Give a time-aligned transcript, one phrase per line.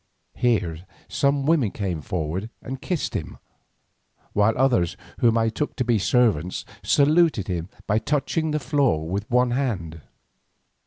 [0.33, 3.37] Here some women came forward and kissed him,
[4.33, 9.29] while others whom I took to be servants, saluted him by touching the floor with
[9.29, 10.01] one hand.